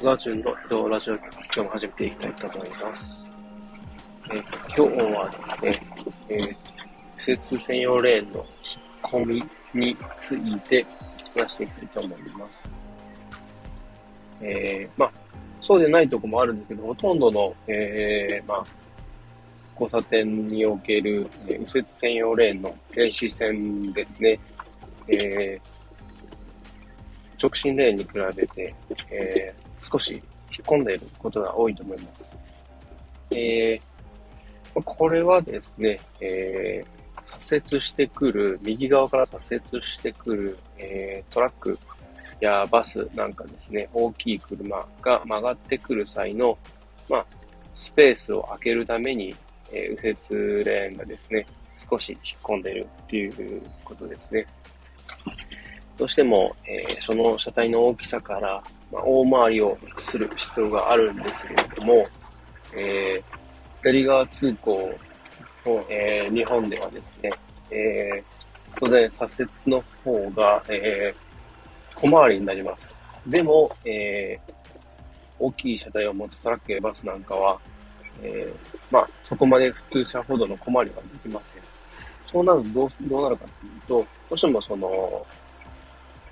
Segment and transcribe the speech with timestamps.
[0.00, 3.30] 津川順の移動ラジオ局、今日も始めていきたいと思います。
[4.32, 4.42] えー、
[4.74, 5.86] 今日はですね、
[6.30, 6.56] えー、
[7.18, 8.46] 施設専用レーンの引っ
[9.02, 9.26] 込
[9.74, 10.86] みについて
[11.36, 12.62] 話していきたいと思います。
[14.40, 15.12] えー、まあ、
[15.60, 18.64] そうでないとこもあるんですけど、ほとんどの、えー、まあ、
[19.78, 24.40] 交差点における、えー、右折専用レーンの停止線ですね、
[25.08, 25.79] えー、
[27.40, 28.74] 直進レーンに比べて、
[29.10, 30.22] えー、少し引っ
[30.66, 32.36] 込んでいることが多いと思います。
[33.30, 41.78] えー、これはですね、えー、左折してくる、右側から左折してくる、えー、トラック
[42.40, 46.58] やバスなんかですね、大きい車が曲がってくる際の、
[47.08, 47.26] まあ、
[47.74, 49.34] スペースを空けるために、
[49.72, 54.46] えー、右折レーンがですね、少し引っ込んでいるっていうことですね。
[56.00, 62.04] どうしても、えー、その車体の大きさから、まあ、大回りをする必要があるんですけれども、
[62.72, 63.22] えー、
[63.82, 64.94] 左側通行
[65.66, 67.30] の、えー、日本ではですね、
[67.70, 68.24] え、
[68.78, 71.14] 当然左折の方が、え、
[71.94, 72.94] 小回りになります。
[73.26, 74.40] でも、え、
[75.38, 77.60] 大きい車体を持つトラックやバスなんかは、
[78.22, 78.50] え、
[78.90, 81.60] まあ、そこまで普通車ほどの小回りができません。
[82.26, 85.26] そうなるとどう、どうなるかというと、どうしてもその、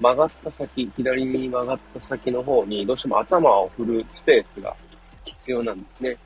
[0.00, 4.74] 曲がった先、左に曲がった先の方に、どうしても頭を振るスペースが
[5.24, 6.16] 必要なんですね。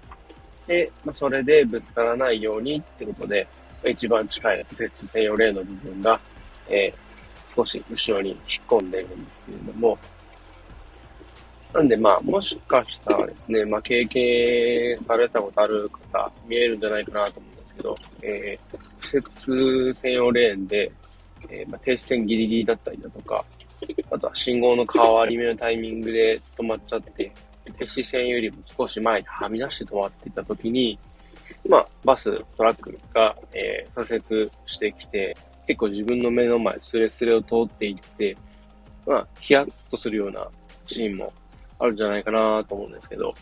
[0.67, 3.47] で、まあ、それでぶつからないようにってことで、
[3.85, 6.21] 一番近い右折専用レーンの部分が、
[6.69, 9.99] えー、少し後ろに引っ込んでいるんですけれども、
[11.73, 18.79] なんでまあ、もしかしたらですね、まあ、経験されたことある方、見えるんじゃないかなと思うんですけど、えー、
[19.15, 20.91] 右折専用レーンで、
[21.51, 23.45] えー、まあ、停止線ギリギリだったりだとか、
[24.11, 27.31] あとは信号の変わり目のタイミングで止まっちゃって、
[27.65, 30.99] 停止線よりも少し前にはみ出して止まっていた時に、
[31.69, 35.37] まあ、バス、トラックが、えー、左折してきて、
[35.67, 38.37] 結構自分の目の前、スレスレを通っていって、
[39.07, 40.49] まあ、ヒヤッとするような
[40.87, 41.33] シーンも
[41.79, 43.35] あるんじゃないかなと思うんですけど、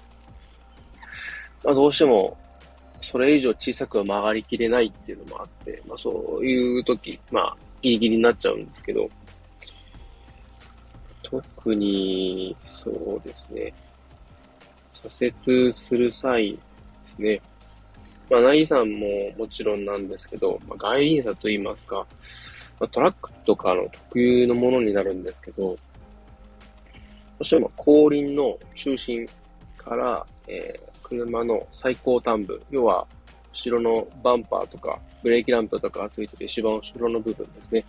[1.65, 2.37] まあ、どうしても、
[3.01, 9.09] それ以上小さくは曲がりきれないっていうのもあって、まあ、そういう時、まあ、ギリギリになっちゃうんですけど、
[11.23, 13.73] 特に、そうですね。
[14.93, 16.59] 左折する際で
[17.05, 17.41] すね。
[18.31, 19.07] まあ、ナイさんも
[19.39, 22.07] もちろんなんですけど、まあ、外輪差と言いますか、
[22.81, 25.79] まあ、トラックとかの特有のものになるんですけど、ど
[27.41, 29.27] うしても後輪の中心
[29.77, 33.07] から、えー、車の最高端部、要は
[33.57, 37.85] 後ろのバンパーとかブレーキランプとかがついてる一番後ろの部分ですね。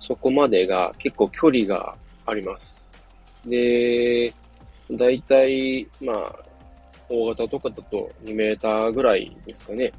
[0.00, 1.94] そこまでが結構距離が
[2.26, 2.76] あります。
[3.46, 4.34] で、
[4.90, 6.34] だいたい、まあ、
[7.08, 9.92] 大型とかだと2メーターぐらいですかね。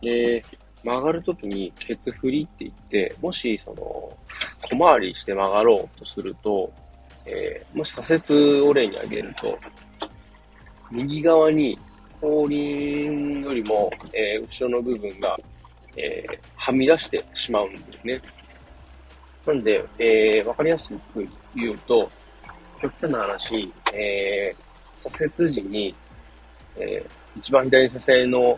[0.00, 0.42] で、
[0.82, 4.16] 曲がるときにケツ振りって言って、もしその、
[4.70, 6.72] 小回りして曲がろうとすると、
[7.26, 9.58] えー、もし左折を例に挙げると、
[10.90, 11.78] 右側に
[12.22, 15.36] 後輪よりも、えー、後ろの部分が、
[15.96, 18.22] えー、はみ出してしまうんですね。
[19.44, 22.08] なんで、えー、わかりやすく言うと、
[22.80, 25.94] 極端な話、えー、左折時に、
[26.76, 28.56] えー、一番左車線の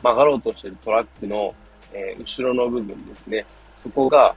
[0.00, 1.52] 曲がろうとしているトラックの、
[1.92, 3.44] えー、後ろの部分ですね。
[3.82, 4.32] そこが、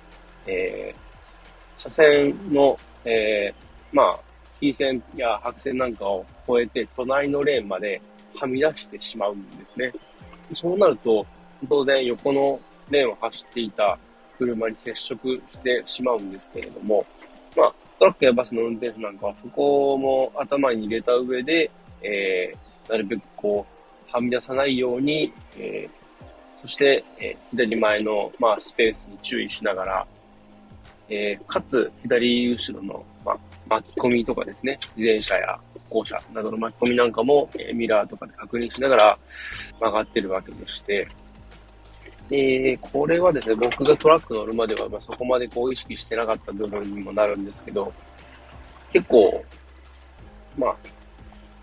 [0.47, 2.75] えー、車線の、
[3.06, 4.19] えー、まあ、
[4.59, 8.01] T 線や白線なんかを越えて、隣のレーンまで
[8.39, 9.93] はみ出してしまうんですね。
[10.53, 11.25] そうなると、
[11.67, 12.59] 当然横の
[12.89, 13.97] レーンを走っていた
[14.37, 17.05] 車に接触してしまうんですけれども、
[17.55, 21.69] まあ、トラックやバスの運転手なんかはそこも頭に入れた上で、
[22.01, 30.07] えー、なるべくこう、はみ出さないように、えー、そして、えー、左前の、まあ、スペースに注意しながら、
[31.09, 35.59] えー、かつ、左後ろの、まあ、巻き込みとかですね、自転車や
[35.89, 39.18] 行者などの巻き込みなんかも、え、ミラーとかで確認しながら
[39.80, 41.07] 曲がってるわけでして、
[42.30, 47.92] え、これはですね、僕がトラック乗るまでは、ま、そこまでこう意識してなかった部分にもなるんですけど、
[48.92, 49.44] 結構、
[50.57, 50.75] まあ、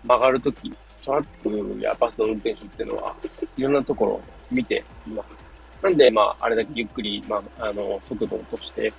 [0.03, 0.73] 曲がるとき、
[1.03, 3.15] トラックやバスの運転手っていうのは、
[3.57, 5.43] いろんなところを見ています。
[5.81, 8.91] なんで、まあ、あれだけゆっくり、まあ、あの、速度を落として、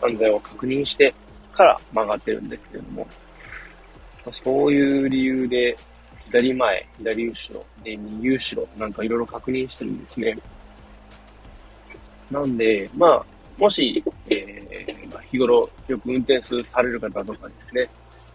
[0.00, 1.14] 安全を確認して
[1.52, 3.06] から曲がってるんですけれども、
[4.32, 5.76] そういう理由で、
[6.26, 10.38] 左前、左後ろ、で、右後ろ、なんかいろいろ確認してるんですね。
[12.30, 13.24] なんで、まあ、
[13.58, 17.88] もし、えー、まあ、日頃よく運転される方とかですね、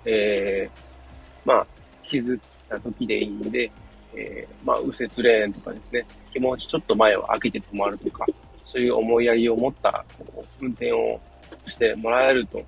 [0.05, 1.67] えー、まあ、
[2.03, 2.39] 気づい
[2.69, 3.71] た時でいいんで、
[4.13, 8.25] えー、まあ、右折レーンとかですね、気持ちちょっと前を開けて止まるとか、
[8.65, 11.19] そういう思いやりを持ったこう運転を
[11.67, 12.63] してもらえると、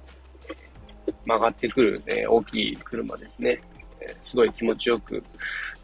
[1.28, 3.60] 曲がってくる、ね、大きい車ですね、
[4.00, 5.22] えすごい気持ちよく、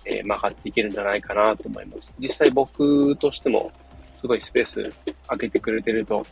[0.06, 2.14] え、曲がっていけるんじゃないかなと思います。
[2.18, 3.72] 実際僕としても、
[4.16, 4.94] すごいスペース
[5.28, 6.26] 開けてくれてると、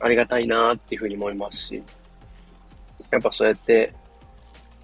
[0.00, 1.82] ありがたいなっていうふうに思いますし、
[3.10, 3.92] やっぱそうやって、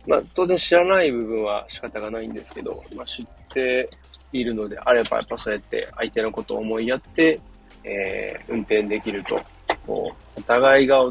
[0.07, 3.89] まあ当然知らない部分は仕方がないんですけど、まあ知って
[4.33, 7.41] いるのであれば、やっぱそうやって相手のことを思いやって、
[7.85, 9.41] えー、運転できると、
[9.87, 11.05] こう、お互いが、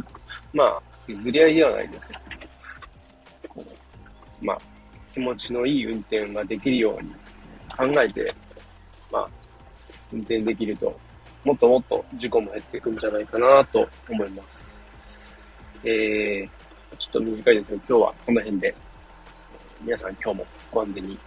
[0.53, 2.19] まあ、譲り合いではないですけど、
[5.15, 7.09] 気持ちのいい運転ができるように
[7.93, 8.35] 考えて、
[9.09, 9.29] まあ、
[10.11, 10.99] 運転できると、
[11.45, 14.77] もっともっと事故も減っていくんじゃないかなと思います。
[15.85, 16.49] えー、
[16.97, 18.75] ちょっと短いですけど、今日はこの辺で、
[19.81, 21.17] 皆さん今日もご安全に。